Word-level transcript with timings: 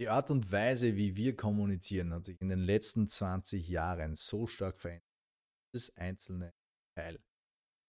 Die 0.00 0.08
Art 0.08 0.30
und 0.30 0.50
Weise, 0.50 0.96
wie 0.96 1.14
wir 1.14 1.36
kommunizieren, 1.36 2.14
hat 2.14 2.24
sich 2.24 2.40
in 2.40 2.48
den 2.48 2.60
letzten 2.60 3.06
20 3.06 3.68
Jahren 3.68 4.14
so 4.14 4.46
stark 4.46 4.78
verändert. 4.80 5.04
Das 5.74 5.94
einzelne 5.94 6.54
Teil. 6.96 7.22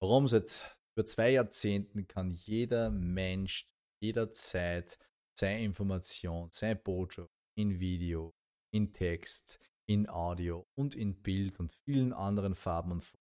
Warum? 0.02 0.28
Seit 0.28 0.78
über 0.94 1.06
zwei 1.06 1.32
Jahrzehnten 1.32 2.08
kann 2.08 2.32
jeder 2.32 2.92
Mensch 2.92 3.66
jederzeit 4.04 5.00
seine 5.40 5.64
Information, 5.64 6.50
seine 6.52 6.76
Botschaft 6.76 7.32
in 7.58 7.80
Video, 7.80 8.36
in 8.74 8.92
Text, 8.92 9.62
in 9.88 10.10
Audio 10.10 10.68
und 10.78 10.96
in 10.96 11.16
Bild 11.22 11.62
und 11.62 11.72
vielen 11.72 12.12
anderen 12.12 12.56
Farben 12.56 12.92
und 12.92 13.14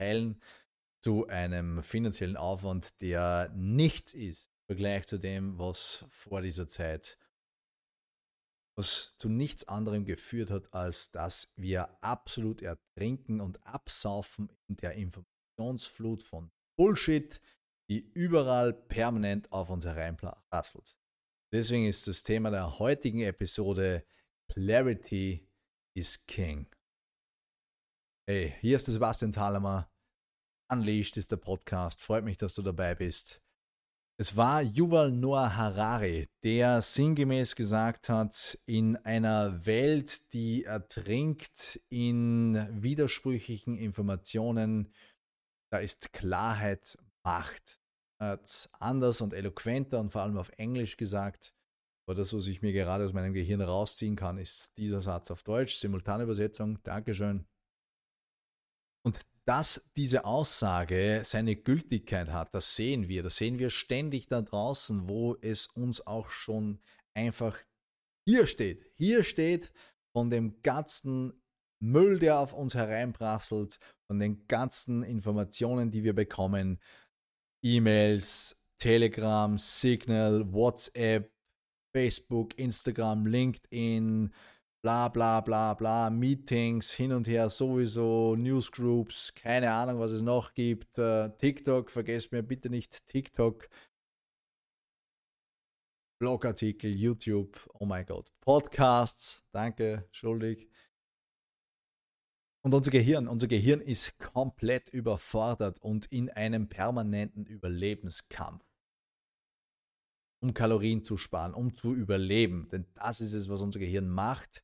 teilen 0.00 0.40
zu 1.02 1.26
einem 1.26 1.82
finanziellen 1.82 2.36
Aufwand, 2.36 3.00
der 3.00 3.50
nichts 3.56 4.14
ist 4.14 4.53
Vergleich 4.66 5.06
zu 5.06 5.18
dem, 5.18 5.58
was 5.58 6.04
vor 6.08 6.40
dieser 6.40 6.66
Zeit, 6.66 7.18
was 8.76 9.14
zu 9.18 9.28
nichts 9.28 9.68
anderem 9.68 10.04
geführt 10.04 10.50
hat, 10.50 10.72
als 10.72 11.10
dass 11.10 11.52
wir 11.56 12.02
absolut 12.02 12.62
ertrinken 12.62 13.40
und 13.40 13.64
absaufen 13.66 14.50
in 14.68 14.76
der 14.76 14.92
Informationsflut 14.92 16.22
von 16.22 16.50
Bullshit, 16.76 17.40
die 17.90 18.00
überall 18.14 18.72
permanent 18.72 19.52
auf 19.52 19.70
uns 19.70 19.84
hereinprasselt. 19.84 20.96
Deswegen 21.52 21.86
ist 21.86 22.08
das 22.08 22.22
Thema 22.22 22.50
der 22.50 22.78
heutigen 22.78 23.20
Episode 23.20 24.04
Clarity 24.50 25.46
is 25.94 26.26
King. 26.26 26.66
Hey, 28.26 28.56
hier 28.60 28.76
ist 28.76 28.86
der 28.86 28.92
Sebastian 28.94 29.32
Thalamer. 29.32 29.90
Unleashed 30.72 31.18
ist 31.18 31.30
der 31.30 31.36
Podcast. 31.36 32.00
Freut 32.00 32.24
mich, 32.24 32.38
dass 32.38 32.54
du 32.54 32.62
dabei 32.62 32.94
bist. 32.94 33.43
Es 34.16 34.36
war 34.36 34.62
Yuval 34.62 35.10
Noah 35.10 35.56
Harari, 35.56 36.28
der 36.44 36.82
sinngemäß 36.82 37.56
gesagt 37.56 38.08
hat, 38.08 38.56
in 38.64 38.96
einer 38.98 39.66
Welt, 39.66 40.32
die 40.32 40.62
ertrinkt 40.62 41.80
in 41.88 42.68
widersprüchlichen 42.70 43.76
Informationen, 43.76 44.94
da 45.72 45.78
ist 45.78 46.12
Klarheit 46.12 46.96
Macht. 47.24 47.80
Er 48.20 48.28
hat 48.28 48.68
anders 48.78 49.20
und 49.20 49.32
eloquenter 49.32 49.98
und 49.98 50.10
vor 50.10 50.22
allem 50.22 50.38
auf 50.38 50.50
Englisch 50.58 50.96
gesagt. 50.96 51.52
Aber 52.06 52.14
das, 52.14 52.32
was 52.32 52.46
ich 52.46 52.62
mir 52.62 52.72
gerade 52.72 53.04
aus 53.04 53.14
meinem 53.14 53.32
Gehirn 53.32 53.62
rausziehen 53.62 54.14
kann, 54.14 54.38
ist 54.38 54.76
dieser 54.76 55.00
Satz 55.00 55.32
auf 55.32 55.42
Deutsch, 55.42 55.74
Simultanübersetzung. 55.76 56.80
Dankeschön. 56.84 57.46
Und 59.02 59.22
dass 59.46 59.90
diese 59.96 60.24
Aussage 60.24 61.20
seine 61.24 61.56
Gültigkeit 61.56 62.30
hat, 62.30 62.54
das 62.54 62.76
sehen 62.76 63.08
wir. 63.08 63.22
Das 63.22 63.36
sehen 63.36 63.58
wir 63.58 63.70
ständig 63.70 64.26
da 64.26 64.40
draußen, 64.40 65.08
wo 65.08 65.36
es 65.40 65.66
uns 65.66 66.06
auch 66.06 66.30
schon 66.30 66.80
einfach 67.14 67.58
hier 68.26 68.46
steht. 68.46 68.90
Hier 68.94 69.22
steht 69.22 69.72
von 70.16 70.30
dem 70.30 70.62
ganzen 70.62 71.42
Müll, 71.80 72.18
der 72.18 72.38
auf 72.38 72.54
uns 72.54 72.74
hereinprasselt, 72.74 73.78
von 74.06 74.18
den 74.18 74.46
ganzen 74.46 75.02
Informationen, 75.02 75.90
die 75.90 76.04
wir 76.04 76.14
bekommen, 76.14 76.80
E-Mails, 77.62 78.62
Telegram, 78.78 79.58
Signal, 79.58 80.52
WhatsApp, 80.52 81.30
Facebook, 81.94 82.58
Instagram, 82.58 83.26
LinkedIn, 83.26 84.32
bla 84.84 85.08
bla 85.08 85.40
bla 85.40 85.72
bla, 85.72 86.10
Meetings 86.10 86.92
hin 86.92 87.12
und 87.12 87.26
her 87.26 87.48
sowieso, 87.48 88.36
Newsgroups, 88.36 89.32
keine 89.34 89.72
Ahnung, 89.72 89.98
was 89.98 90.10
es 90.10 90.20
noch 90.20 90.52
gibt, 90.52 90.98
uh, 90.98 91.30
TikTok, 91.38 91.90
vergesst 91.90 92.32
mir 92.32 92.42
bitte 92.42 92.68
nicht 92.68 93.06
TikTok, 93.06 93.70
Blogartikel, 96.20 96.90
YouTube, 96.90 97.58
oh 97.72 97.86
mein 97.86 98.04
Gott, 98.04 98.30
Podcasts, 98.42 99.42
danke, 99.52 100.06
schuldig. 100.12 100.68
Und 102.62 102.74
unser 102.74 102.90
Gehirn, 102.90 103.26
unser 103.26 103.46
Gehirn 103.46 103.80
ist 103.80 104.18
komplett 104.18 104.90
überfordert 104.90 105.78
und 105.78 106.04
in 106.12 106.28
einem 106.28 106.68
permanenten 106.68 107.46
Überlebenskampf. 107.46 108.62
Um 110.42 110.52
Kalorien 110.52 111.02
zu 111.02 111.16
sparen, 111.16 111.54
um 111.54 111.72
zu 111.72 111.94
überleben. 111.94 112.68
Denn 112.70 112.84
das 112.92 113.22
ist 113.22 113.32
es, 113.32 113.48
was 113.48 113.62
unser 113.62 113.78
Gehirn 113.78 114.08
macht. 114.10 114.62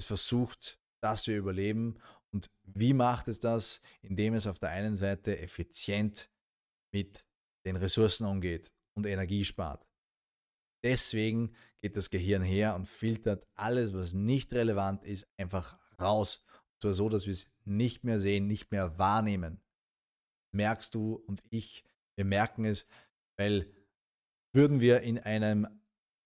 Es 0.00 0.06
versucht, 0.06 0.80
dass 1.02 1.26
wir 1.26 1.36
überleben. 1.36 1.98
Und 2.32 2.50
wie 2.64 2.94
macht 2.94 3.28
es 3.28 3.38
das? 3.38 3.82
Indem 4.00 4.34
es 4.34 4.46
auf 4.46 4.58
der 4.58 4.70
einen 4.70 4.96
Seite 4.96 5.38
effizient 5.38 6.30
mit 6.92 7.26
den 7.66 7.76
Ressourcen 7.76 8.24
umgeht 8.24 8.72
und 8.96 9.06
Energie 9.06 9.44
spart. 9.44 9.86
Deswegen 10.82 11.54
geht 11.82 11.96
das 11.96 12.08
Gehirn 12.08 12.42
her 12.42 12.74
und 12.74 12.88
filtert 12.88 13.46
alles, 13.54 13.92
was 13.92 14.14
nicht 14.14 14.54
relevant 14.54 15.04
ist, 15.04 15.28
einfach 15.36 15.78
raus 16.00 16.44
zwar 16.80 16.94
so, 16.94 17.08
dass 17.08 17.26
wir 17.26 17.32
es 17.32 17.52
nicht 17.64 18.04
mehr 18.04 18.18
sehen, 18.18 18.46
nicht 18.46 18.70
mehr 18.70 18.98
wahrnehmen. 18.98 19.60
Merkst 20.52 20.94
du 20.94 21.14
und 21.14 21.42
ich, 21.50 21.84
wir 22.16 22.24
merken 22.24 22.64
es, 22.64 22.86
weil 23.36 23.70
würden 24.52 24.80
wir 24.80 25.02
in 25.02 25.18
einem 25.18 25.68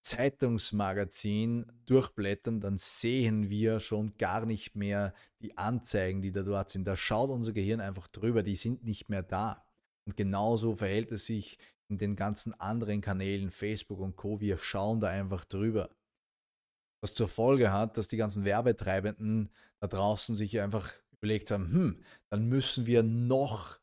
Zeitungsmagazin 0.05 1.67
durchblättern, 1.87 2.61
dann 2.61 2.77
sehen 2.77 3.49
wir 3.49 3.81
schon 3.81 4.17
gar 4.19 4.45
nicht 4.45 4.77
mehr 4.77 5.15
die 5.41 5.57
Anzeigen, 5.57 6.21
die 6.21 6.31
da 6.31 6.43
dort 6.43 6.69
sind. 6.69 6.87
Da 6.87 6.97
schaut 6.97 7.31
unser 7.31 7.53
Gehirn 7.53 7.81
einfach 7.81 8.07
drüber, 8.09 8.43
die 8.43 8.55
sind 8.55 8.85
nicht 8.85 9.09
mehr 9.09 9.23
da. 9.23 9.65
Und 10.07 10.17
genauso 10.17 10.77
verhält 10.77 11.11
es 11.11 11.25
sich 11.25 11.59
in 11.89 11.97
den 11.97 12.17
ganzen 12.17 12.53
anderen 12.61 13.01
Kanälen, 13.01 13.51
Facebook 13.51 13.99
und 13.99 14.17
Co. 14.17 14.41
Wir 14.41 14.59
schauen 14.59 15.01
da 15.01 15.09
einfach 15.09 15.47
drüber. 15.47 15.89
Was 17.03 17.15
zur 17.15 17.29
Folge 17.29 17.73
hat, 17.73 17.97
dass 17.97 18.09
die 18.09 18.19
ganzen 18.19 18.45
Werbetreibenden 18.45 19.51
da 19.81 19.87
draußen 19.87 20.37
sich 20.37 20.61
einfach 20.61 20.93
überlegt 21.13 21.51
haben, 21.51 21.73
hm, 21.73 22.05
dann 22.31 22.47
müssen 22.47 22.87
wir 22.87 23.03
noch, 23.03 23.79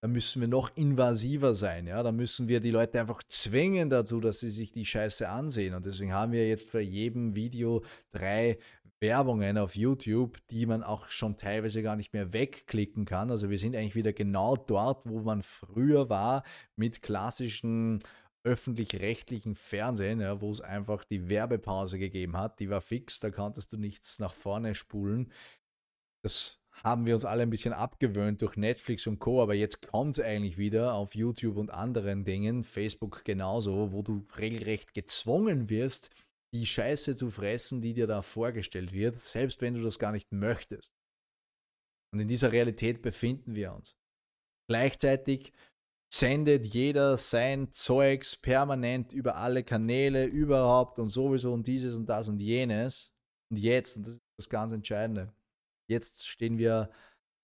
dann 0.00 0.12
müssen 0.12 0.40
wir 0.40 0.48
noch 0.48 0.76
invasiver 0.76 1.54
sein, 1.54 1.86
ja, 1.86 2.02
dann 2.02 2.16
müssen 2.16 2.48
wir 2.48 2.60
die 2.60 2.70
Leute 2.70 3.00
einfach 3.00 3.22
zwingen 3.24 3.90
dazu, 3.90 4.20
dass 4.20 4.40
sie 4.40 4.50
sich 4.50 4.72
die 4.72 4.86
Scheiße 4.86 5.28
ansehen. 5.28 5.74
Und 5.74 5.86
deswegen 5.86 6.12
haben 6.12 6.32
wir 6.32 6.46
jetzt 6.48 6.70
für 6.70 6.80
jedem 6.80 7.34
Video 7.34 7.82
drei 8.12 8.58
Werbungen 9.00 9.58
auf 9.58 9.76
YouTube, 9.76 10.38
die 10.50 10.66
man 10.66 10.82
auch 10.82 11.10
schon 11.10 11.36
teilweise 11.36 11.82
gar 11.82 11.96
nicht 11.96 12.12
mehr 12.12 12.32
wegklicken 12.32 13.04
kann. 13.04 13.30
Also 13.30 13.50
wir 13.50 13.58
sind 13.58 13.76
eigentlich 13.76 13.94
wieder 13.94 14.12
genau 14.12 14.56
dort, 14.56 15.08
wo 15.08 15.20
man 15.20 15.42
früher 15.42 16.08
war 16.08 16.42
mit 16.76 17.02
klassischen 17.02 18.00
öffentlich-rechtlichen 18.44 19.54
Fernsehen, 19.54 20.20
ja, 20.20 20.40
wo 20.40 20.50
es 20.50 20.60
einfach 20.60 21.04
die 21.04 21.28
Werbepause 21.28 21.98
gegeben 21.98 22.36
hat, 22.36 22.60
die 22.60 22.70
war 22.70 22.80
fix, 22.80 23.20
da 23.20 23.30
konntest 23.30 23.72
du 23.72 23.76
nichts 23.76 24.18
nach 24.20 24.32
vorne 24.32 24.74
spulen. 24.74 25.32
Das 26.22 26.60
haben 26.84 27.06
wir 27.06 27.14
uns 27.14 27.24
alle 27.24 27.42
ein 27.42 27.50
bisschen 27.50 27.72
abgewöhnt 27.72 28.42
durch 28.42 28.56
Netflix 28.56 29.06
und 29.06 29.18
Co., 29.18 29.42
aber 29.42 29.54
jetzt 29.54 29.86
kommt 29.86 30.18
es 30.18 30.24
eigentlich 30.24 30.58
wieder 30.58 30.94
auf 30.94 31.14
YouTube 31.14 31.56
und 31.56 31.70
anderen 31.70 32.24
Dingen, 32.24 32.64
Facebook 32.64 33.24
genauso, 33.24 33.92
wo 33.92 34.02
du 34.02 34.26
regelrecht 34.36 34.94
gezwungen 34.94 35.68
wirst, 35.68 36.10
die 36.54 36.66
Scheiße 36.66 37.16
zu 37.16 37.30
fressen, 37.30 37.80
die 37.80 37.94
dir 37.94 38.06
da 38.06 38.22
vorgestellt 38.22 38.92
wird, 38.92 39.18
selbst 39.18 39.60
wenn 39.60 39.74
du 39.74 39.82
das 39.82 39.98
gar 39.98 40.12
nicht 40.12 40.32
möchtest. 40.32 40.92
Und 42.12 42.20
in 42.20 42.28
dieser 42.28 42.52
Realität 42.52 43.02
befinden 43.02 43.54
wir 43.54 43.74
uns. 43.74 43.96
Gleichzeitig 44.70 45.52
sendet 46.12 46.66
jeder 46.66 47.16
sein 47.18 47.70
Zeugs 47.70 48.36
permanent 48.36 49.12
über 49.12 49.36
alle 49.36 49.62
Kanäle 49.62 50.24
überhaupt 50.24 50.98
und 50.98 51.08
sowieso 51.08 51.52
und 51.52 51.66
dieses 51.66 51.96
und 51.96 52.06
das 52.06 52.28
und 52.28 52.40
jenes. 52.40 53.10
Und 53.50 53.58
jetzt, 53.58 53.96
und 53.96 54.06
das 54.06 54.14
ist 54.14 54.22
das 54.38 54.48
ganz 54.48 54.72
Entscheidende, 54.72 55.34
jetzt 55.88 56.28
stehen 56.28 56.58
wir 56.58 56.90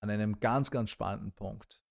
an 0.03 0.11
einem 0.11 0.39
ganz, 0.41 0.71
ganz 0.71 0.91
spannenden 0.91 1.33
Punkt. 1.33 1.83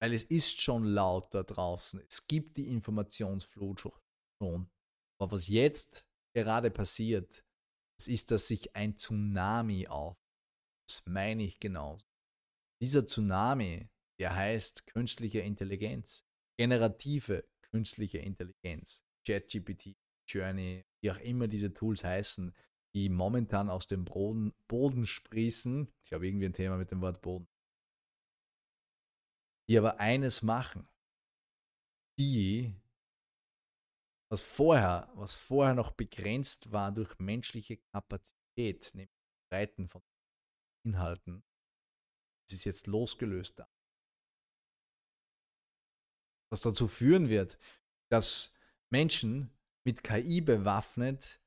Weil 0.00 0.12
es 0.12 0.24
ist 0.24 0.60
schon 0.60 0.84
laut 0.84 1.34
da 1.34 1.42
draußen. 1.42 2.00
Es 2.08 2.26
gibt 2.26 2.56
die 2.56 2.68
Informationsflut 2.68 3.80
schon. 3.80 4.70
Aber 5.18 5.32
was 5.32 5.48
jetzt 5.48 6.06
gerade 6.34 6.70
passiert, 6.70 7.44
das 7.98 8.08
ist, 8.08 8.30
dass 8.30 8.48
sich 8.48 8.74
ein 8.76 8.96
Tsunami 8.96 9.86
auf. 9.88 10.16
Das 10.86 11.06
meine 11.06 11.44
ich 11.44 11.60
genauso. 11.60 12.06
Dieser 12.82 13.06
Tsunami, 13.06 13.88
der 14.20 14.34
heißt 14.34 14.86
künstliche 14.86 15.40
Intelligenz, 15.40 16.24
generative 16.58 17.48
künstliche 17.62 18.18
Intelligenz, 18.18 19.02
ChatGPT, 19.26 19.96
Journey, 20.28 20.84
wie 21.02 21.10
auch 21.10 21.18
immer 21.18 21.48
diese 21.48 21.72
Tools 21.72 22.04
heißen, 22.04 22.54
die 22.94 23.08
momentan 23.08 23.70
aus 23.70 23.86
dem 23.86 24.04
Boden, 24.04 24.52
Boden 24.68 25.06
sprießen. 25.06 25.92
Ich 26.04 26.12
habe 26.12 26.26
irgendwie 26.26 26.46
ein 26.46 26.52
Thema 26.52 26.76
mit 26.76 26.90
dem 26.90 27.00
Wort 27.00 27.20
Boden. 27.22 27.48
Die 29.68 29.78
aber 29.78 29.98
eines 29.98 30.42
machen. 30.42 30.88
Die, 32.18 32.74
was 34.30 34.42
vorher, 34.42 35.10
was 35.14 35.34
vorher 35.34 35.74
noch 35.74 35.90
begrenzt 35.90 36.70
war 36.70 36.92
durch 36.92 37.18
menschliche 37.18 37.78
Kapazität, 37.92 38.94
nämlich 38.94 39.10
Breiten 39.50 39.88
von 39.88 40.02
Inhalten, 40.86 41.42
es 42.46 42.54
ist 42.54 42.64
jetzt 42.64 42.86
losgelöst 42.86 43.58
da 43.58 43.68
was 46.54 46.60
dazu 46.60 46.86
führen 46.86 47.28
wird, 47.28 47.58
dass 48.12 48.56
Menschen 48.88 49.50
mit 49.84 50.04
KI 50.04 50.40
bewaffnet 50.40 51.40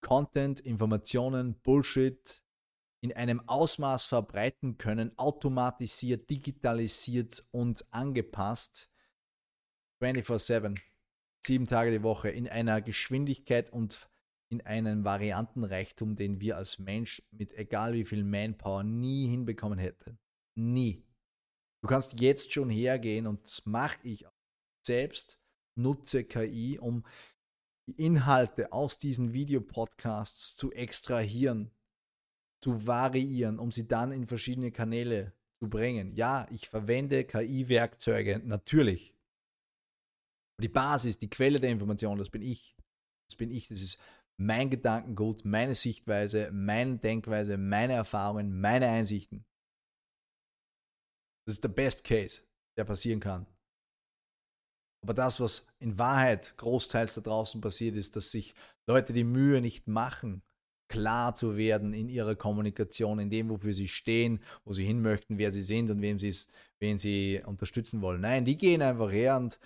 Content, 0.00 0.60
Informationen, 0.60 1.60
Bullshit 1.60 2.42
in 3.00 3.12
einem 3.12 3.48
Ausmaß 3.48 4.04
verbreiten 4.04 4.76
können, 4.76 5.16
automatisiert, 5.18 6.28
digitalisiert 6.30 7.46
und 7.52 7.86
angepasst, 7.92 8.90
24/7, 10.02 10.80
sieben 11.44 11.66
Tage 11.66 11.90
die 11.90 12.02
Woche, 12.02 12.30
in 12.30 12.48
einer 12.48 12.80
Geschwindigkeit 12.80 13.72
und 13.72 14.10
in 14.50 14.62
einem 14.62 15.04
Variantenreichtum, 15.04 16.16
den 16.16 16.40
wir 16.40 16.56
als 16.56 16.78
Mensch 16.78 17.22
mit 17.30 17.52
egal 17.54 17.92
wie 17.92 18.04
viel 18.04 18.24
Manpower 18.24 18.82
nie 18.82 19.28
hinbekommen 19.28 19.78
hätten. 19.78 20.18
Nie. 20.56 21.04
Du 21.82 21.88
kannst 21.88 22.20
jetzt 22.20 22.52
schon 22.52 22.70
hergehen 22.70 23.26
und 23.26 23.44
das 23.44 23.66
mache 23.66 23.98
ich 24.02 24.26
selbst, 24.84 25.40
nutze 25.76 26.24
KI, 26.24 26.78
um 26.78 27.04
die 27.88 28.02
Inhalte 28.02 28.70
aus 28.70 28.98
diesen 28.98 29.32
Videopodcasts 29.32 30.56
zu 30.56 30.70
extrahieren, 30.72 31.70
zu 32.62 32.86
variieren, 32.86 33.58
um 33.58 33.72
sie 33.72 33.88
dann 33.88 34.12
in 34.12 34.26
verschiedene 34.26 34.70
Kanäle 34.70 35.32
zu 35.58 35.70
bringen. 35.70 36.14
Ja, 36.14 36.46
ich 36.50 36.68
verwende 36.68 37.24
KI-Werkzeuge, 37.24 38.40
natürlich. 38.44 39.14
Die 40.60 40.68
Basis, 40.68 41.18
die 41.18 41.30
Quelle 41.30 41.60
der 41.60 41.70
Information, 41.70 42.18
das 42.18 42.28
bin 42.28 42.42
ich. 42.42 42.76
Das 43.30 43.36
bin 43.36 43.50
ich, 43.50 43.68
das 43.68 43.80
ist 43.80 43.98
mein 44.36 44.68
Gedankengut, 44.68 45.44
meine 45.44 45.74
Sichtweise, 45.74 46.50
meine 46.52 46.98
Denkweise, 46.98 47.56
meine 47.56 47.94
Erfahrungen, 47.94 48.60
meine 48.60 48.88
Einsichten. 48.88 49.46
Das 51.46 51.54
ist 51.54 51.64
der 51.64 51.70
Best 51.70 52.04
Case, 52.04 52.42
der 52.76 52.84
passieren 52.84 53.20
kann. 53.20 53.46
Aber 55.02 55.14
das, 55.14 55.40
was 55.40 55.66
in 55.78 55.98
Wahrheit 55.98 56.54
großteils 56.56 57.14
da 57.14 57.20
draußen 57.20 57.60
passiert, 57.60 57.96
ist, 57.96 58.16
dass 58.16 58.30
sich 58.30 58.54
Leute 58.86 59.12
die 59.12 59.24
Mühe 59.24 59.60
nicht 59.60 59.86
machen, 59.86 60.42
klar 60.88 61.34
zu 61.34 61.56
werden 61.56 61.92
in 61.92 62.08
ihrer 62.08 62.34
Kommunikation, 62.34 63.18
in 63.18 63.30
dem, 63.30 63.50
wofür 63.50 63.72
sie 63.72 63.88
stehen, 63.88 64.40
wo 64.64 64.72
sie 64.72 64.84
hin 64.84 65.02
möchten, 65.02 65.38
wer 65.38 65.50
sie 65.50 65.62
sind 65.62 65.90
und 65.90 66.00
wem 66.00 66.18
wen 66.80 66.98
sie 66.98 67.42
unterstützen 67.44 68.00
wollen. 68.00 68.22
Nein, 68.22 68.44
die 68.44 68.56
gehen 68.56 68.82
einfach 68.82 69.10
her 69.10 69.36
und 69.36 69.58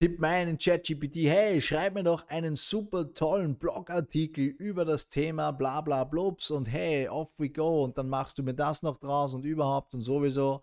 tippen 0.00 0.24
ein 0.24 0.48
in 0.48 0.58
ChatGPT, 0.58 1.16
hey, 1.28 1.60
schreib 1.60 1.94
mir 1.94 2.02
doch 2.02 2.26
einen 2.28 2.56
super 2.56 3.14
tollen 3.14 3.56
Blogartikel 3.56 4.44
über 4.44 4.84
das 4.84 5.08
Thema 5.08 5.52
bla 5.52 5.80
bla 5.80 6.04
blubs 6.04 6.50
und 6.50 6.66
hey, 6.66 7.08
off 7.08 7.32
we 7.38 7.50
go 7.50 7.84
und 7.84 7.98
dann 7.98 8.08
machst 8.08 8.38
du 8.38 8.42
mir 8.42 8.54
das 8.54 8.82
noch 8.82 8.96
draus 8.96 9.34
und 9.34 9.44
überhaupt 9.44 9.94
und 9.94 10.00
sowieso. 10.00 10.62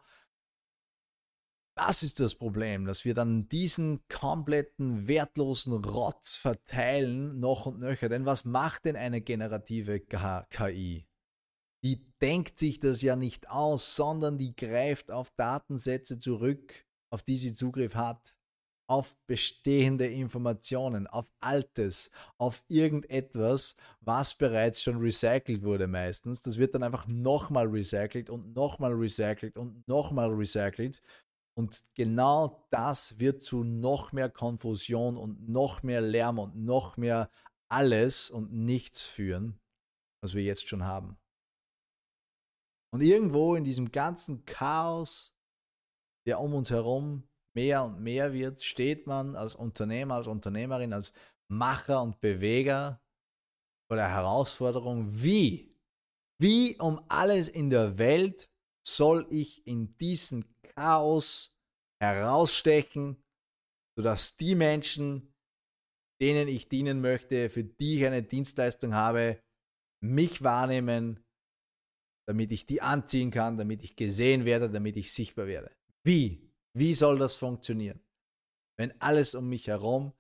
Das 1.88 2.04
ist 2.04 2.20
das 2.20 2.36
Problem, 2.36 2.84
dass 2.84 3.06
wir 3.06 3.14
dann 3.14 3.48
diesen 3.48 4.06
kompletten 4.10 5.08
wertlosen 5.08 5.74
Rotz 5.86 6.36
verteilen, 6.36 7.40
noch 7.40 7.68
und 7.68 7.80
nöcher. 7.80 8.10
Denn 8.10 8.26
was 8.26 8.44
macht 8.44 8.84
denn 8.84 8.98
eine 8.98 9.22
generative 9.22 10.02
KI? 10.02 11.08
Die 11.86 12.06
denkt 12.22 12.60
sich 12.60 12.82
das 12.82 13.02
ja 13.02 13.16
nicht 13.16 13.50
aus, 13.50 13.96
sondern 13.96 14.38
die 14.38 14.58
greift 14.58 15.10
auf 15.10 15.32
Datensätze 15.38 16.20
zurück, 16.20 16.86
auf 17.14 17.24
die 17.24 17.38
sie 17.38 17.54
Zugriff 17.54 17.96
hat, 17.96 18.36
auf 18.90 19.18
bestehende 19.26 20.08
Informationen, 20.08 21.08
auf 21.08 21.32
Altes, 21.40 22.12
auf 22.38 22.62
irgendetwas, 22.68 23.78
was 24.02 24.34
bereits 24.34 24.84
schon 24.84 24.98
recycelt 24.98 25.64
wurde 25.64 25.88
meistens. 25.88 26.42
Das 26.42 26.58
wird 26.58 26.76
dann 26.76 26.84
einfach 26.84 27.08
nochmal 27.08 27.68
recycelt 27.68 28.30
und 28.30 28.54
nochmal 28.54 28.92
recycelt 28.92 29.58
und 29.58 29.88
nochmal 29.88 30.30
recycelt 30.30 31.02
und 31.60 31.84
genau 31.94 32.66
das 32.70 33.20
wird 33.20 33.44
zu 33.44 33.66
noch 33.66 34.14
mehr 34.14 34.30
Konfusion 34.30 35.18
und 35.18 35.50
noch 35.50 35.84
mehr 35.84 36.00
Lärm 36.00 36.40
und 36.40 36.56
noch 36.56 36.96
mehr 36.96 37.30
alles 37.68 38.30
und 38.30 38.54
nichts 38.54 39.04
führen, 39.04 39.60
was 40.24 40.34
wir 40.34 40.42
jetzt 40.42 40.70
schon 40.70 40.86
haben. 40.86 41.18
Und 42.94 43.02
irgendwo 43.02 43.56
in 43.56 43.66
diesem 43.66 43.92
ganzen 43.92 44.46
Chaos, 44.46 45.36
der 46.26 46.40
um 46.40 46.54
uns 46.54 46.70
herum 46.70 47.28
mehr 47.54 47.84
und 47.84 48.00
mehr 48.00 48.32
wird, 48.32 48.64
steht 48.64 49.06
man 49.06 49.36
als 49.36 49.54
Unternehmer, 49.54 50.16
als 50.16 50.28
Unternehmerin, 50.28 50.94
als 50.94 51.12
Macher 51.50 52.02
und 52.02 52.22
Beweger 52.22 53.02
vor 53.90 53.98
der 53.98 54.08
Herausforderung, 54.08 55.08
wie, 55.10 55.76
wie 56.40 56.80
um 56.80 57.02
alles 57.10 57.50
in 57.50 57.70
der 57.70 57.98
Welt 57.98 58.50
soll 58.82 59.28
ich 59.30 59.68
in 59.68 59.98
diesen 59.98 60.46
Chaos 60.80 61.54
herausstechen, 62.02 63.22
sodass 63.98 64.38
die 64.38 64.56
Menschen, 64.56 65.34
denen 66.22 66.48
ich 66.48 66.70
dienen 66.70 67.02
möchte, 67.02 67.50
für 67.50 67.66
die 67.66 67.98
ich 67.98 68.06
eine 68.06 68.24
Dienstleistung 68.24 68.94
habe, 68.94 69.44
mich 70.02 70.42
wahrnehmen, 70.42 71.22
damit 72.30 72.54
ich 72.54 72.66
die 72.66 72.82
anziehen 72.82 73.30
kann, 73.30 73.58
damit 73.58 73.84
ich 73.84 73.98
gesehen 73.98 74.46
werde, 74.46 74.70
damit 74.70 74.96
ich 74.96 75.12
sichtbar 75.12 75.48
werde. 75.48 75.76
Wie? 76.06 76.50
Wie 76.74 76.94
soll 76.94 77.18
das 77.18 77.36
funktionieren? 77.36 78.00
Wenn 78.78 79.00
alles 79.02 79.36
um 79.36 79.50
mich 79.50 79.68
herum 79.68 80.14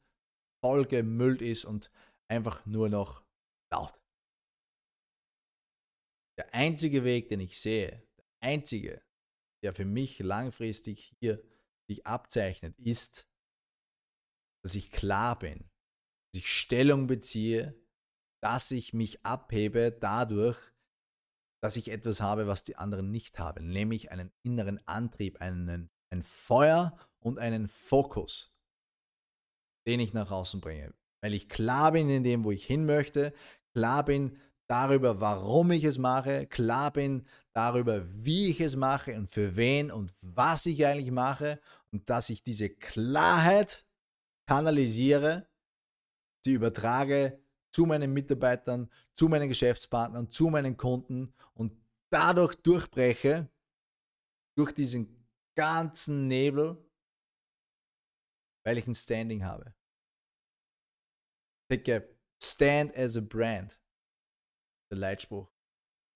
vollgemüllt 0.61 1.41
ist 1.41 1.63
und 1.63 1.89
einfach 2.29 2.65
nur 2.65 2.89
noch 2.89 3.23
laut. 3.71 4.01
Der 6.37 6.53
einzige 6.53 7.05
Weg, 7.05 7.29
den 7.29 7.39
ich 7.39 7.57
sehe, 7.57 8.05
der 8.17 8.25
einzige, 8.41 9.01
der 9.63 9.73
für 9.73 9.85
mich 9.85 10.19
langfristig 10.19 11.13
hier 11.19 11.41
sich 11.87 12.05
abzeichnet, 12.05 12.77
ist, 12.77 13.29
dass 14.63 14.75
ich 14.75 14.91
klar 14.91 15.39
bin, 15.39 15.69
dass 16.31 16.41
ich 16.41 16.47
Stellung 16.47 17.07
beziehe, 17.07 17.75
dass 18.41 18.71
ich 18.71 18.93
mich 18.93 19.25
abhebe 19.25 19.91
dadurch, 19.91 20.57
dass 21.61 21.75
ich 21.75 21.91
etwas 21.91 22.21
habe, 22.21 22.47
was 22.47 22.63
die 22.63 22.77
anderen 22.77 23.11
nicht 23.11 23.39
haben, 23.39 23.69
nämlich 23.69 24.11
einen 24.11 24.31
inneren 24.43 24.79
Antrieb, 24.87 25.41
einen, 25.41 25.89
ein 26.13 26.23
Feuer 26.23 26.97
und 27.19 27.37
einen 27.37 27.67
Fokus, 27.67 28.53
den 29.87 29.99
ich 29.99 30.13
nach 30.13 30.31
außen 30.31 30.61
bringe. 30.61 30.93
Weil 31.21 31.33
ich 31.33 31.49
klar 31.49 31.91
bin 31.91 32.09
in 32.09 32.23
dem, 32.23 32.45
wo 32.45 32.51
ich 32.51 32.65
hin 32.65 32.85
möchte, 32.85 33.33
klar 33.73 34.05
bin 34.05 34.39
darüber, 34.69 35.19
warum 35.19 35.71
ich 35.71 35.83
es 35.83 35.97
mache, 35.97 36.47
klar 36.47 36.93
bin 36.93 37.27
darüber, 37.59 38.07
wie 38.23 38.51
ich 38.51 38.61
es 38.61 38.77
mache 38.77 39.13
und 39.17 39.27
für 39.27 39.57
wen 39.57 39.91
und 39.91 40.13
was 40.21 40.65
ich 40.65 40.85
eigentlich 40.85 41.11
mache 41.11 41.59
und 41.91 42.09
dass 42.09 42.29
ich 42.29 42.41
diese 42.41 42.69
Klarheit 42.69 43.85
kanalisiere, 44.47 45.45
sie 46.45 46.53
übertrage 46.53 47.43
zu 47.73 47.85
meinen 47.85 48.13
Mitarbeitern, 48.13 48.89
zu 49.13 49.27
meinen 49.27 49.49
Geschäftspartnern, 49.49 50.31
zu 50.31 50.47
meinen 50.47 50.77
Kunden 50.77 51.33
und 51.53 51.73
dadurch 52.09 52.55
durchbreche, 52.55 53.49
durch 54.57 54.71
diesen 54.71 55.27
ganzen 55.53 56.29
Nebel, 56.29 56.77
weil 58.65 58.77
ich 58.77 58.87
ein 58.87 58.95
Standing 58.95 59.43
habe. 59.43 59.75
A 61.69 62.01
stand 62.41 62.95
as 62.95 63.17
a 63.17 63.21
brand 63.21 63.77
der 64.89 64.97
Leitspruch, 64.97 65.51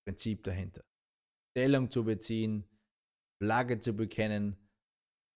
Prinzip 0.06 0.42
dahinter. 0.42 0.84
Stellung 1.56 1.90
zu 1.90 2.04
beziehen, 2.04 2.68
Flagge 3.40 3.78
zu 3.78 3.92
bekennen 3.92 4.56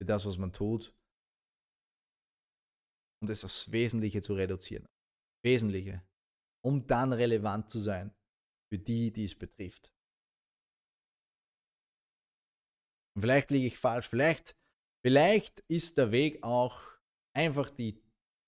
für 0.01 0.07
das, 0.07 0.27
was 0.27 0.37
man 0.37 0.53
tut 0.53 0.93
und 3.23 3.31
es 3.31 3.45
aufs 3.45 3.71
Wesentliche 3.71 4.21
zu 4.21 4.35
reduzieren. 4.35 4.87
Wesentliche, 5.45 6.03
um 6.65 6.87
dann 6.87 7.13
relevant 7.13 7.71
zu 7.71 7.79
sein 7.79 8.13
für 8.73 8.79
die, 8.79 9.13
die 9.13 9.25
es 9.25 9.39
betrifft. 9.39 9.93
Und 13.15 13.23
vielleicht 13.23 13.51
liege 13.51 13.69
ich 13.69 13.79
falsch, 13.79 14.09
vielleicht, 14.09 14.57
vielleicht 15.05 15.61
ist 15.69 15.99
der 15.99 16.11
Weg 16.11 16.43
auch 16.43 16.81
einfach 17.37 17.71
die 17.71 18.03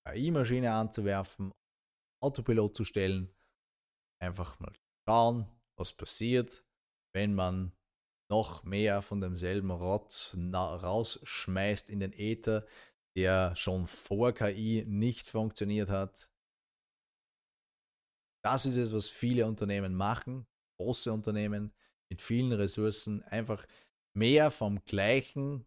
AI-Maschine 0.07 0.73
anzuwerfen, 0.73 1.51
Autopilot 2.21 2.75
zu 2.75 2.83
stellen 2.83 3.33
einfach 4.21 4.59
mal 4.59 4.73
schauen, 5.07 5.47
was 5.77 5.93
passiert, 5.93 6.63
wenn 7.13 7.33
man 7.33 7.73
noch 8.29 8.63
mehr 8.63 9.01
von 9.01 9.19
demselben 9.19 9.71
Rotz 9.71 10.35
rausschmeißt 10.53 11.89
in 11.89 11.99
den 11.99 12.13
Äther, 12.13 12.65
der 13.15 13.55
schon 13.55 13.87
vor 13.87 14.33
KI 14.33 14.85
nicht 14.87 15.27
funktioniert 15.27 15.89
hat. 15.89 16.29
Das 18.43 18.65
ist 18.65 18.77
es, 18.77 18.93
was 18.93 19.09
viele 19.09 19.45
Unternehmen 19.45 19.93
machen, 19.93 20.47
große 20.79 21.11
Unternehmen 21.11 21.73
mit 22.09 22.21
vielen 22.21 22.53
Ressourcen, 22.53 23.21
einfach 23.23 23.65
mehr 24.13 24.49
vom 24.49 24.83
Gleichen 24.85 25.65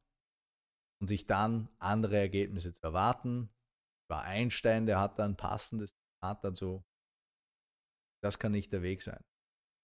und 1.01 1.09
sich 1.09 1.27
dann 1.27 1.69
andere 1.79 2.17
Ergebnisse 2.17 2.73
zu 2.73 2.83
erwarten. 2.83 3.51
War 4.09 4.23
Einstein, 4.23 4.87
der 4.87 5.01
hat 5.01 5.19
dann 5.19 5.37
passendes 5.37 5.95
Zitat 5.95 6.45
dazu. 6.45 6.85
Das 8.23 8.39
kann 8.39 8.53
nicht 8.53 8.73
der 8.73 8.83
Weg 8.83 9.03
sein. 9.03 9.23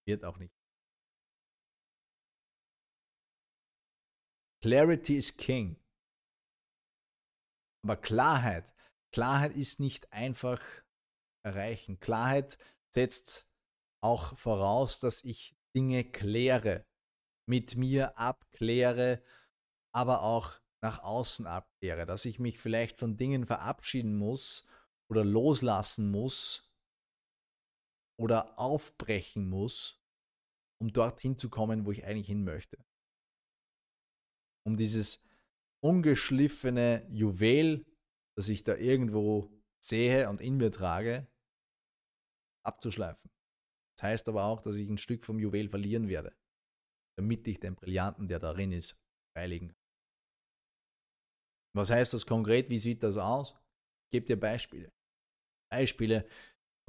Wird 0.07 0.25
auch 0.25 0.39
nicht. 0.39 0.60
Clarity 4.63 5.17
is 5.17 5.35
King. 5.35 5.75
Aber 7.83 7.97
Klarheit, 7.97 8.71
Klarheit 9.11 9.55
ist 9.55 9.79
nicht 9.79 10.13
einfach 10.13 10.61
erreichen. 11.43 11.99
Klarheit 11.99 12.59
setzt 12.93 13.49
auch 14.03 14.37
voraus, 14.37 14.99
dass 14.99 15.23
ich 15.23 15.55
Dinge 15.75 16.03
kläre, 16.03 16.85
mit 17.49 17.75
mir 17.75 18.17
abkläre, 18.19 19.23
aber 19.95 20.21
auch 20.21 20.59
nach 20.83 20.99
außen 20.99 21.47
abkläre, 21.47 22.05
dass 22.05 22.25
ich 22.25 22.39
mich 22.39 22.59
vielleicht 22.59 22.97
von 22.97 23.17
Dingen 23.17 23.45
verabschieden 23.45 24.15
muss 24.15 24.67
oder 25.09 25.25
loslassen 25.25 26.11
muss 26.11 26.71
oder 28.19 28.59
aufbrechen 28.59 29.49
muss, 29.49 30.01
um 30.81 30.93
dorthin 30.93 31.37
zu 31.37 31.49
kommen, 31.49 31.85
wo 31.85 31.91
ich 31.91 32.05
eigentlich 32.05 32.27
hin 32.27 32.43
möchte. 32.43 32.83
Um 34.63 34.77
dieses 34.77 35.23
ungeschliffene 35.81 37.05
Juwel, 37.09 37.85
das 38.35 38.47
ich 38.47 38.63
da 38.63 38.75
irgendwo 38.75 39.51
sehe 39.83 40.29
und 40.29 40.41
in 40.41 40.57
mir 40.57 40.71
trage, 40.71 41.27
abzuschleifen. 42.63 43.31
Das 43.97 44.03
heißt 44.03 44.29
aber 44.29 44.45
auch, 44.45 44.61
dass 44.61 44.75
ich 44.75 44.87
ein 44.87 44.97
Stück 44.97 45.23
vom 45.23 45.39
Juwel 45.39 45.69
verlieren 45.69 46.07
werde, 46.07 46.35
damit 47.17 47.47
ich 47.47 47.59
den 47.59 47.75
Brillanten, 47.75 48.27
der 48.27 48.39
darin 48.39 48.71
ist, 48.71 48.95
beiliegen 49.33 49.69
kann. 49.69 49.77
Was 51.73 51.89
heißt 51.89 52.13
das 52.13 52.25
konkret? 52.25 52.69
Wie 52.69 52.77
sieht 52.77 53.01
das 53.03 53.17
aus? 53.17 53.55
Ich 54.05 54.11
gebe 54.11 54.25
dir 54.25 54.39
Beispiele. 54.39 54.91
Beispiele 55.71 56.27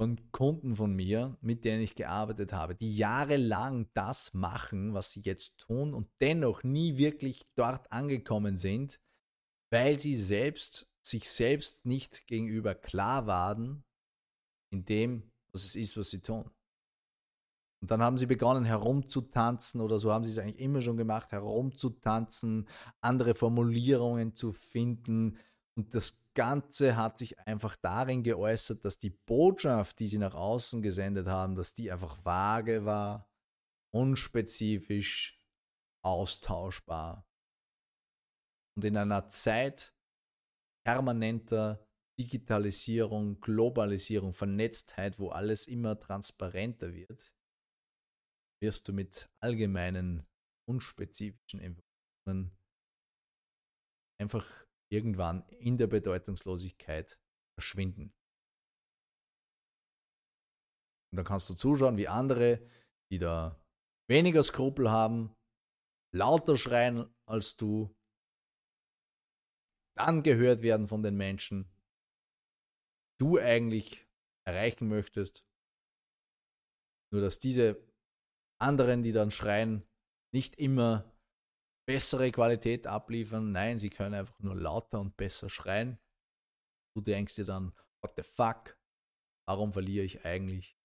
von 0.03 0.19
Kunden 0.33 0.75
von 0.75 0.93
mir, 0.93 1.37
mit 1.39 1.63
denen 1.63 1.81
ich 1.81 1.95
gearbeitet 1.95 2.51
habe, 2.51 2.75
die 2.75 2.93
jahrelang 2.93 3.89
das 3.93 4.33
machen, 4.33 4.93
was 4.93 5.13
sie 5.13 5.21
jetzt 5.21 5.57
tun 5.57 5.93
und 5.93 6.09
dennoch 6.19 6.61
nie 6.63 6.97
wirklich 6.97 7.43
dort 7.55 7.89
angekommen 7.89 8.57
sind, 8.57 8.99
weil 9.71 9.97
sie 9.97 10.15
selbst 10.15 10.91
sich 11.05 11.29
selbst 11.29 11.85
nicht 11.85 12.27
gegenüber 12.27 12.75
klar 12.75 13.27
waren 13.27 13.85
in 14.73 14.83
dem, 14.83 15.31
was 15.53 15.63
es 15.63 15.77
ist, 15.77 15.95
was 15.95 16.09
sie 16.09 16.19
tun. 16.19 16.51
Und 17.81 17.89
dann 17.89 18.01
haben 18.01 18.17
sie 18.17 18.25
begonnen 18.25 18.65
herumzutanzen 18.65 19.79
oder 19.79 19.99
so 19.99 20.11
haben 20.11 20.25
sie 20.25 20.31
es 20.31 20.37
eigentlich 20.37 20.59
immer 20.59 20.81
schon 20.81 20.97
gemacht, 20.97 21.31
herumzutanzen, 21.31 22.67
andere 22.99 23.35
Formulierungen 23.35 24.35
zu 24.35 24.51
finden. 24.51 25.37
Und 25.77 25.93
das 25.93 26.22
Ganze 26.33 26.95
hat 26.95 27.17
sich 27.17 27.39
einfach 27.39 27.75
darin 27.75 28.23
geäußert, 28.23 28.83
dass 28.85 28.99
die 28.99 29.11
Botschaft, 29.11 29.99
die 29.99 30.07
sie 30.07 30.17
nach 30.17 30.35
außen 30.35 30.81
gesendet 30.81 31.27
haben, 31.27 31.55
dass 31.55 31.73
die 31.73 31.91
einfach 31.91 32.23
vage 32.25 32.85
war, 32.85 33.29
unspezifisch, 33.93 35.39
austauschbar. 36.03 37.27
Und 38.75 38.85
in 38.85 38.97
einer 38.97 39.29
Zeit 39.29 39.95
permanenter 40.85 41.87
Digitalisierung, 42.19 43.39
Globalisierung, 43.41 44.33
Vernetztheit, 44.33 45.19
wo 45.19 45.29
alles 45.29 45.67
immer 45.67 45.99
transparenter 45.99 46.93
wird, 46.93 47.33
wirst 48.61 48.87
du 48.87 48.93
mit 48.93 49.29
allgemeinen, 49.39 50.25
unspezifischen 50.67 51.59
Informationen 51.59 52.57
einfach 54.21 54.62
irgendwann 54.93 55.45
in 55.49 55.77
der 55.77 55.87
Bedeutungslosigkeit 55.87 57.19
verschwinden. 57.57 58.13
Und 61.11 61.17
dann 61.17 61.25
kannst 61.25 61.49
du 61.49 61.55
zuschauen, 61.55 61.97
wie 61.97 62.07
andere, 62.07 62.67
die 63.11 63.17
da 63.17 63.59
weniger 64.07 64.43
Skrupel 64.43 64.89
haben, 64.89 65.35
lauter 66.13 66.57
schreien 66.57 67.13
als 67.27 67.55
du, 67.55 67.95
dann 69.95 70.21
gehört 70.23 70.61
werden 70.61 70.87
von 70.87 71.03
den 71.03 71.15
Menschen, 71.15 71.71
du 73.19 73.37
eigentlich 73.37 74.07
erreichen 74.47 74.87
möchtest. 74.87 75.45
Nur 77.11 77.21
dass 77.21 77.39
diese 77.39 77.87
anderen, 78.59 79.03
die 79.03 79.11
dann 79.11 79.29
schreien, 79.29 79.87
nicht 80.33 80.55
immer 80.55 81.12
bessere 81.87 82.31
Qualität 82.31 82.87
abliefern. 82.87 83.51
Nein, 83.51 83.77
sie 83.77 83.89
können 83.89 84.15
einfach 84.15 84.39
nur 84.39 84.55
lauter 84.55 84.99
und 84.99 85.17
besser 85.17 85.49
schreien. 85.49 85.99
Du 86.95 87.01
denkst 87.01 87.35
dir 87.35 87.45
dann, 87.45 87.73
what 88.03 88.13
the 88.15 88.23
fuck? 88.23 88.77
Warum 89.47 89.73
verliere 89.73 90.05
ich 90.05 90.25
eigentlich 90.25 90.77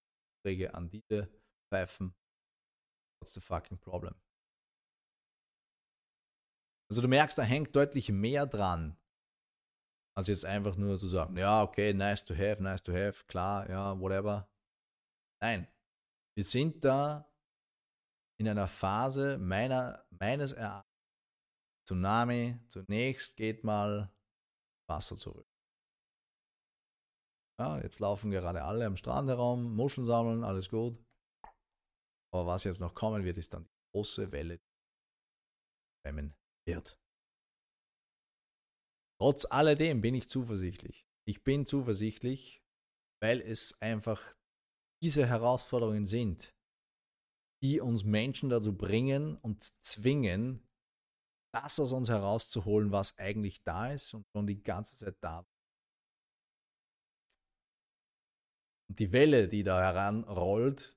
Träge 0.45 0.75
an 0.75 0.91
diese 0.91 1.29
Pfeifen? 1.71 2.15
What's 3.21 3.35
the 3.35 3.41
fucking 3.41 3.79
problem? 3.79 4.15
Also 6.91 7.03
du 7.03 7.09
merkst, 7.09 7.37
da 7.37 7.43
hängt 7.43 7.77
deutlich 7.77 8.09
mehr 8.09 8.47
dran, 8.47 8.97
als 10.17 10.29
jetzt 10.29 10.45
einfach 10.45 10.77
nur 10.77 10.99
zu 10.99 11.07
sagen, 11.07 11.37
ja, 11.37 11.63
okay, 11.63 11.93
nice 11.93 12.25
to 12.25 12.35
have, 12.35 12.63
nice 12.63 12.83
to 12.83 12.93
have, 12.93 13.25
klar, 13.27 13.69
ja, 13.69 14.01
whatever. 14.01 14.51
Nein, 15.43 15.69
wir 16.37 16.45
sind 16.45 16.85
da 16.85 17.31
in 18.41 18.49
einer 18.49 18.69
Phase 18.69 19.37
meiner, 19.39 20.07
meines 20.11 20.53
Erachtens, 20.53 20.88
Tsunami, 21.89 22.61
zunächst 22.69 23.35
geht 23.39 23.65
mal 23.65 24.15
Wasser 24.91 25.17
zurück. 25.17 25.49
Ja, 27.59 27.81
jetzt 27.81 27.99
laufen 27.99 28.31
gerade 28.31 28.63
alle 28.63 28.85
am 28.85 28.95
Strand 28.95 29.31
herum, 29.31 29.75
Muscheln 29.75 30.05
sammeln, 30.05 30.45
alles 30.45 30.69
gut. 30.69 31.03
Aber 32.31 32.47
was 32.47 32.65
jetzt 32.65 32.81
noch 32.81 32.95
kommen 32.95 33.25
wird, 33.25 33.39
ist 33.39 33.55
dann 33.55 33.65
die 33.65 33.91
große 33.95 34.31
Welle, 34.33 34.59
die 34.59 36.11
kommen 36.11 36.37
wird. 36.67 37.01
Trotz 39.19 39.47
alledem 39.47 40.03
bin 40.03 40.15
ich 40.15 40.29
zuversichtlich. 40.29 41.07
Ich 41.27 41.43
bin 41.43 41.65
zuversichtlich, 41.65 42.63
weil 43.23 43.41
es 43.41 43.81
einfach 43.81 44.37
diese 45.03 45.27
Herausforderungen 45.27 46.05
sind, 46.05 46.55
die 47.63 47.81
uns 47.81 48.05
Menschen 48.05 48.51
dazu 48.51 48.77
bringen 48.77 49.39
und 49.39 49.65
zwingen, 49.83 50.68
das 51.55 51.81
aus 51.81 51.93
uns 51.93 52.09
herauszuholen, 52.09 52.93
was 52.93 53.19
eigentlich 53.19 53.63
da 53.63 53.93
ist 53.93 54.15
und 54.15 54.27
schon 54.33 54.47
die 54.47 54.63
ganze 54.63 54.97
Zeit 54.97 55.17
da 55.21 55.39
war. 55.39 55.59
Und 58.91 58.99
die 58.99 59.13
Welle, 59.13 59.49
die 59.49 59.63
da 59.63 59.81
heranrollt, 59.81 60.97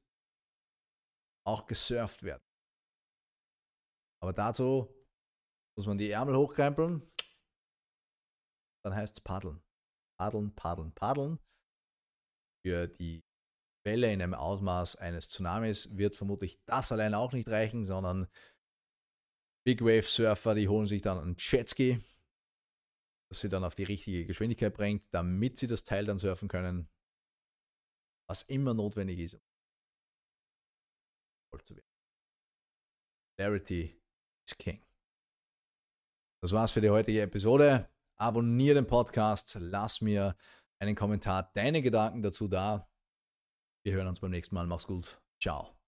auch 1.45 1.65
gesurft 1.65 2.23
werden. 2.23 2.43
Aber 4.21 4.33
dazu 4.33 4.93
muss 5.75 5.87
man 5.87 5.97
die 5.97 6.11
Ärmel 6.11 6.37
hochkrempeln, 6.37 7.01
dann 8.83 8.95
heißt 8.95 9.17
es 9.17 9.21
paddeln. 9.21 9.61
Paddeln, 10.19 10.55
paddeln, 10.55 10.93
paddeln. 10.93 11.39
Für 12.63 12.87
die 12.87 13.23
Welle 13.83 14.13
in 14.13 14.21
einem 14.21 14.35
Ausmaß 14.35 14.97
eines 14.97 15.29
Tsunamis 15.29 15.97
wird 15.97 16.15
vermutlich 16.15 16.63
das 16.65 16.91
allein 16.91 17.15
auch 17.15 17.33
nicht 17.33 17.47
reichen, 17.47 17.85
sondern 17.85 18.27
Big 19.63 19.81
Wave 19.81 20.03
Surfer, 20.03 20.55
die 20.55 20.67
holen 20.67 20.87
sich 20.87 21.01
dann 21.01 21.19
einen 21.19 21.35
Jetski, 21.37 22.03
das 23.29 23.41
sie 23.41 23.49
dann 23.49 23.63
auf 23.63 23.75
die 23.75 23.83
richtige 23.83 24.25
Geschwindigkeit 24.25 24.73
bringt, 24.73 25.05
damit 25.13 25.57
sie 25.57 25.67
das 25.67 25.83
Teil 25.83 26.05
dann 26.05 26.17
surfen 26.17 26.47
können, 26.47 26.89
was 28.27 28.43
immer 28.43 28.73
notwendig 28.73 29.19
ist, 29.19 29.35
um 29.35 29.41
voll 31.51 31.63
zu 31.63 31.75
werden. 31.75 31.87
Clarity 33.37 34.01
is 34.47 34.57
King. 34.57 34.83
Das 36.41 36.51
war's 36.53 36.71
für 36.71 36.81
die 36.81 36.89
heutige 36.89 37.21
Episode. 37.21 37.87
Abonniere 38.19 38.75
den 38.75 38.87
Podcast, 38.87 39.57
lass 39.59 40.01
mir 40.01 40.35
einen 40.79 40.95
Kommentar, 40.95 41.51
deine 41.53 41.81
Gedanken 41.81 42.23
dazu 42.23 42.47
da. 42.47 42.89
Wir 43.83 43.93
hören 43.93 44.07
uns 44.07 44.19
beim 44.19 44.31
nächsten 44.31 44.55
Mal. 44.55 44.67
Mach's 44.67 44.87
gut. 44.87 45.21
Ciao. 45.39 45.80